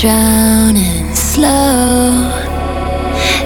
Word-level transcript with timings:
drowning 0.00 1.14
slow. 1.14 2.32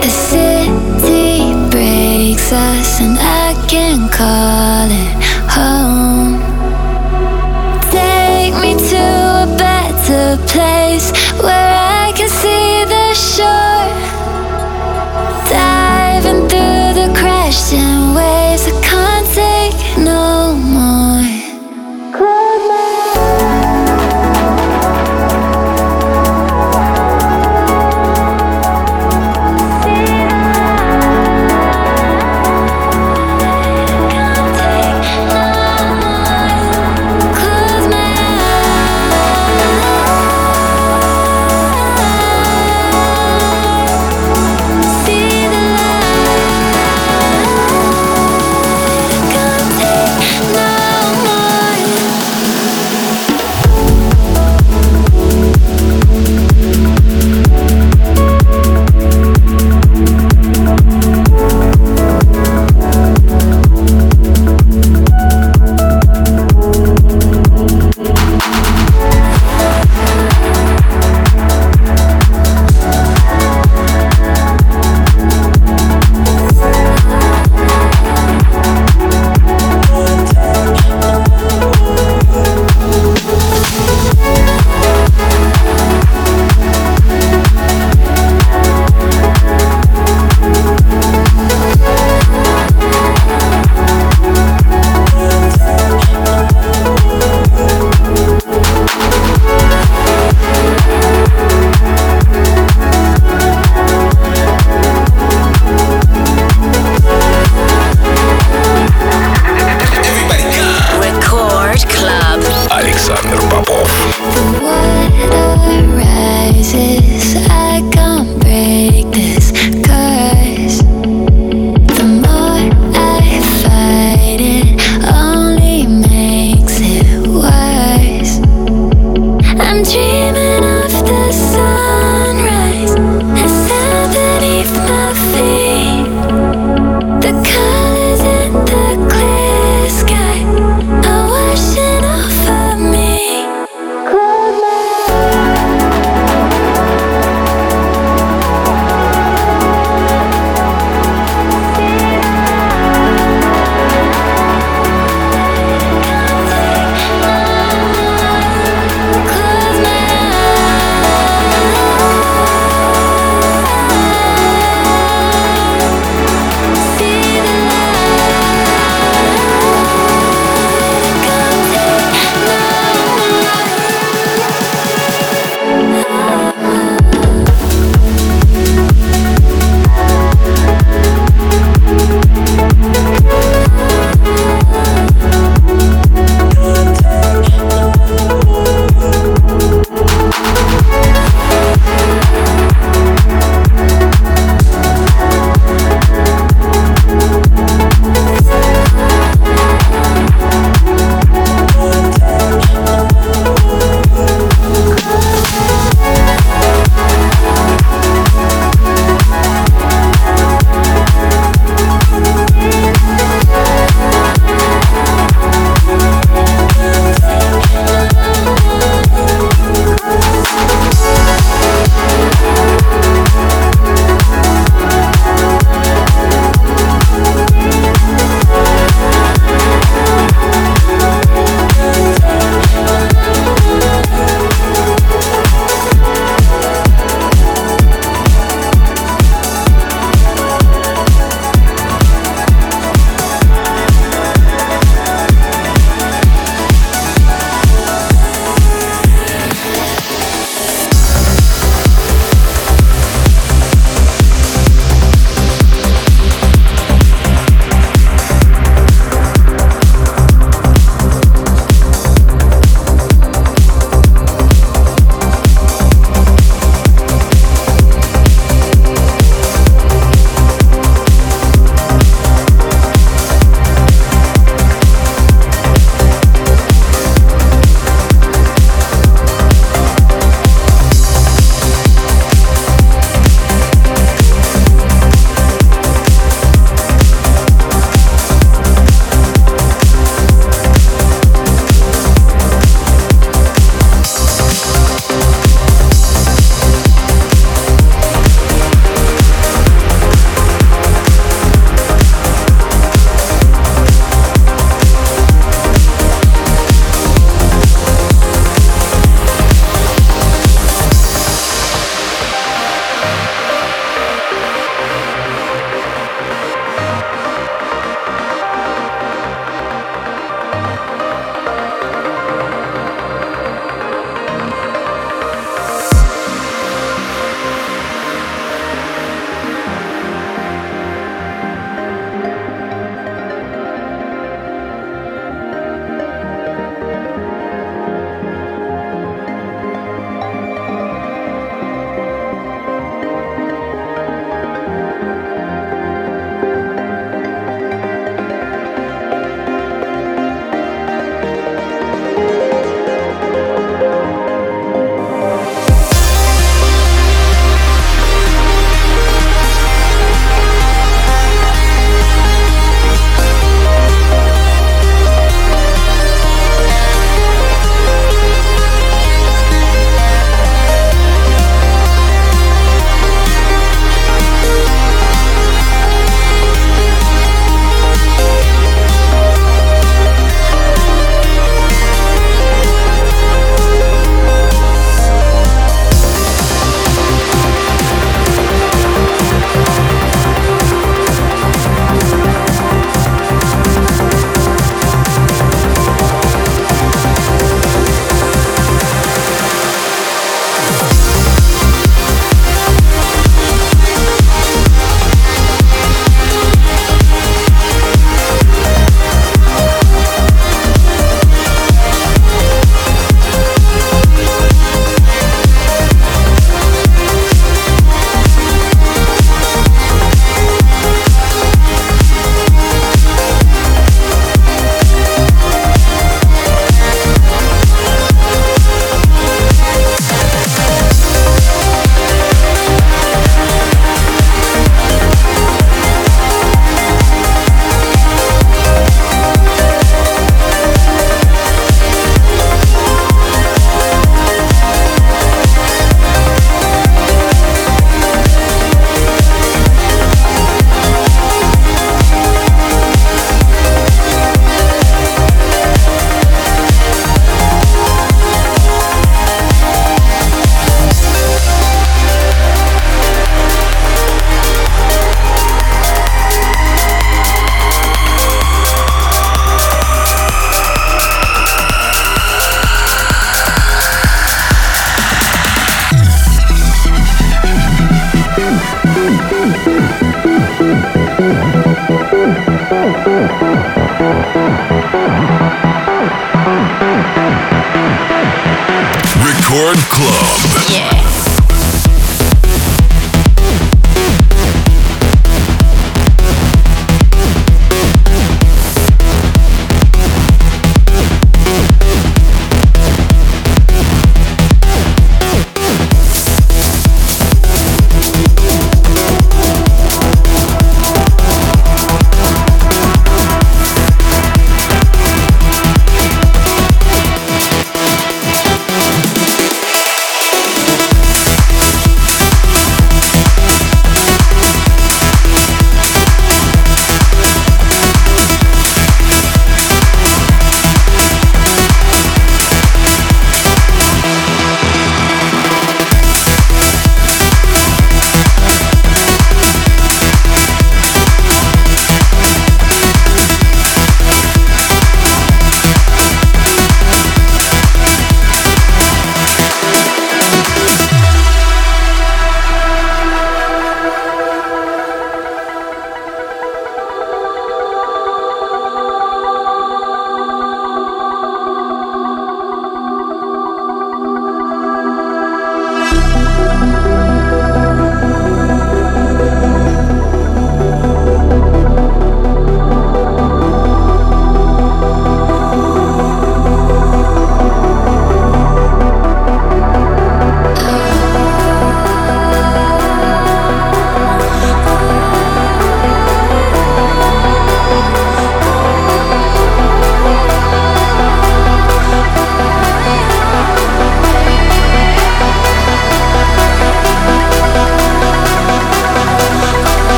The 0.00 0.08
city 0.08 1.52
breaks 1.68 2.50
us, 2.54 3.02
and 3.02 3.18
I 3.20 3.52
can 3.68 4.08
call. 4.08 4.67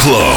Club. 0.00 0.29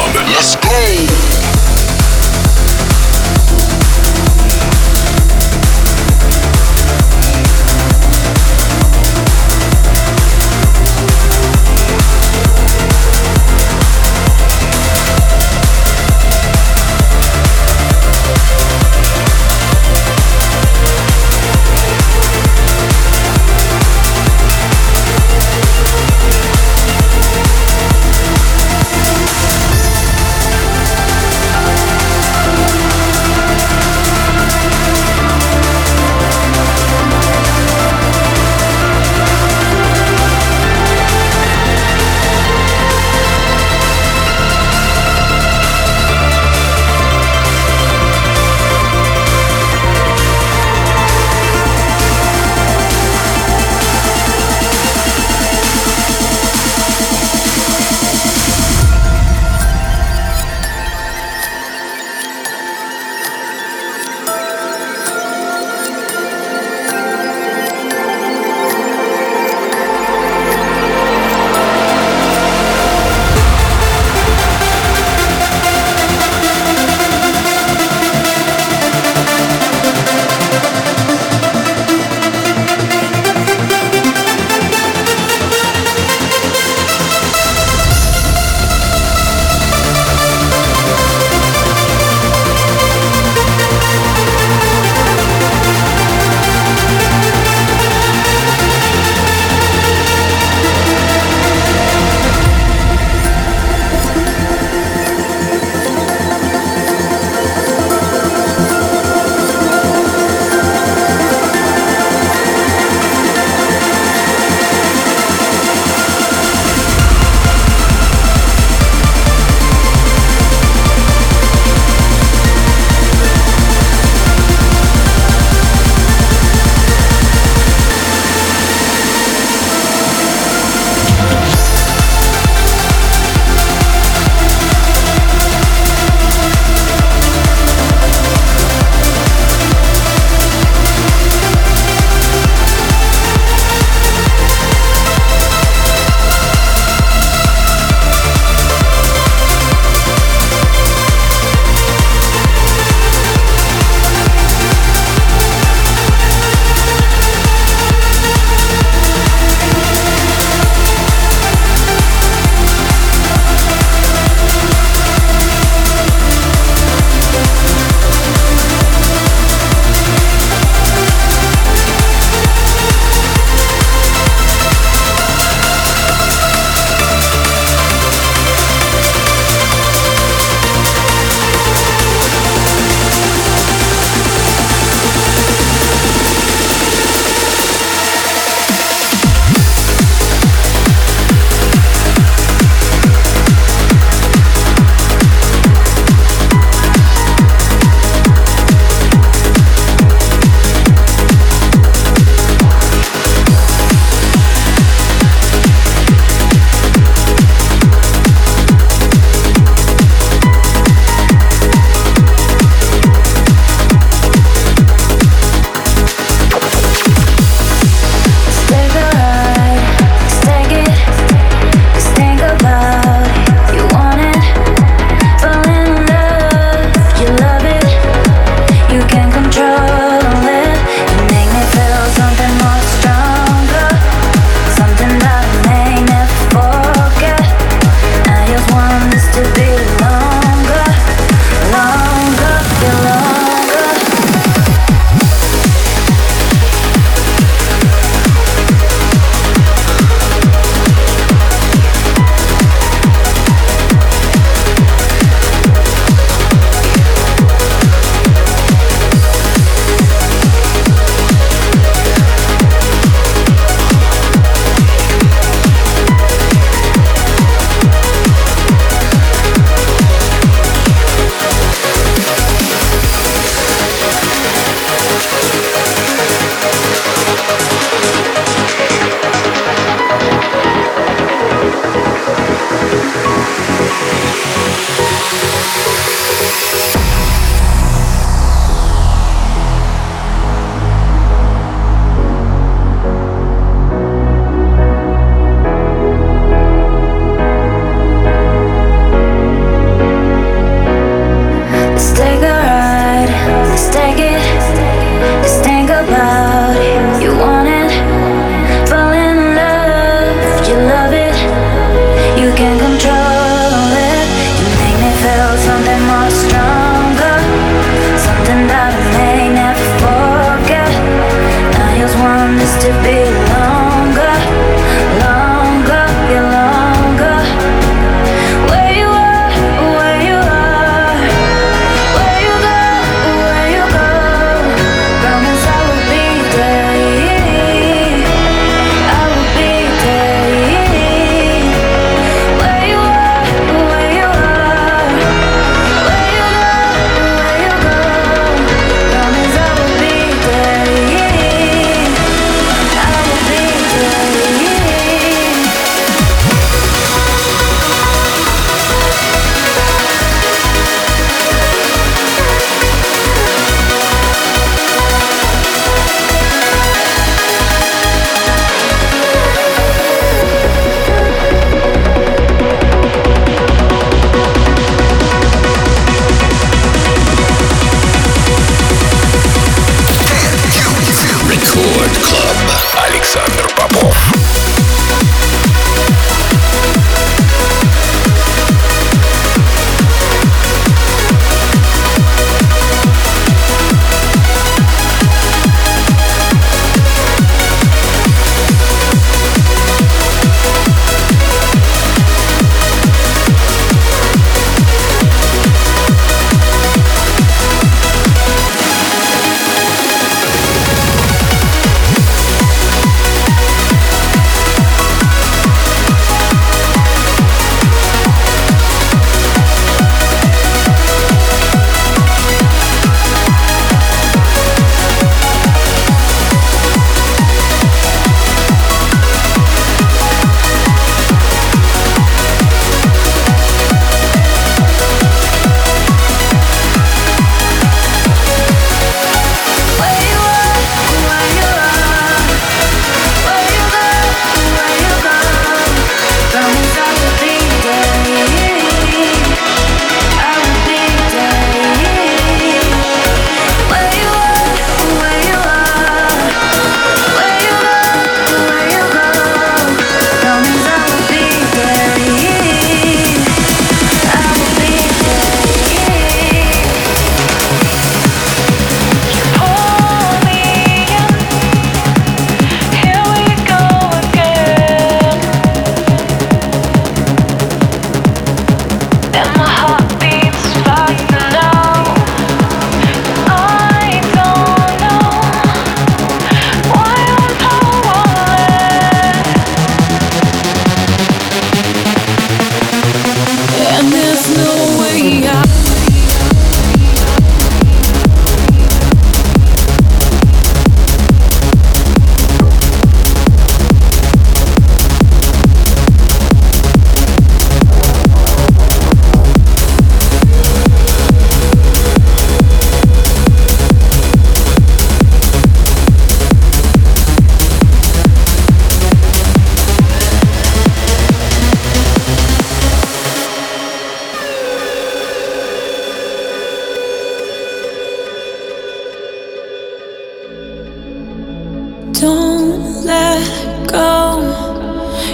Don't 532.20 533.04
let 533.04 533.90
go 533.90 534.40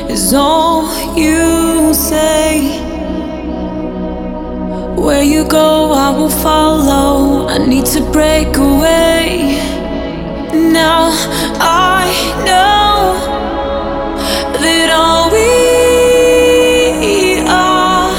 is 0.08 0.32
all 0.32 0.88
you 1.14 1.92
say. 1.92 2.80
Where 4.96 5.22
you 5.22 5.46
go, 5.46 5.92
I 5.92 6.10
will 6.16 6.30
follow. 6.30 7.48
I 7.48 7.58
need 7.58 7.84
to 7.86 8.00
break 8.10 8.56
away. 8.56 9.60
Now 10.54 11.10
I 11.60 12.06
know 12.48 13.14
that 14.62 14.90
all 14.90 15.30
we 15.30 15.50
are 17.46 18.10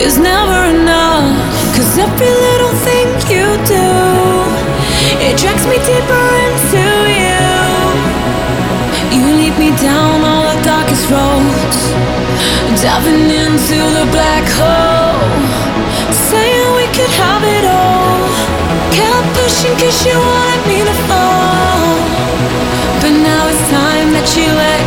is 0.00 0.18
never 0.18 0.60
enough. 0.76 1.76
Cause 1.76 1.98
every 1.98 2.32
little 2.46 2.74
thing 2.84 3.08
you 3.30 3.46
do 3.66 3.97
drags 5.40 5.66
me 5.70 5.78
deeper 5.86 6.26
into 6.46 6.82
you. 7.14 7.46
You 9.14 9.22
lead 9.38 9.54
me 9.56 9.70
down 9.78 10.24
all 10.26 10.50
the 10.50 10.58
darkest 10.66 11.06
roads, 11.14 11.78
diving 12.82 13.30
into 13.30 13.78
the 13.98 14.06
black 14.10 14.46
hole. 14.58 15.22
Saying 16.10 16.68
we 16.74 16.86
could 16.90 17.14
have 17.22 17.44
it 17.56 17.64
all. 17.70 18.18
Kept 18.90 19.28
pushing 19.38 19.74
cause 19.78 19.98
you 20.04 20.18
wanted 20.18 20.62
me 20.66 20.78
to 20.82 20.96
fall. 21.06 21.86
But 23.00 23.14
now 23.22 23.46
it's 23.46 23.62
time 23.70 24.10
that 24.18 24.28
you 24.34 24.50
let 24.50 24.77